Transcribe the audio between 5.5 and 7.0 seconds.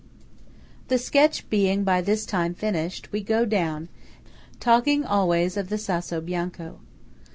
of the Sasso Bianco.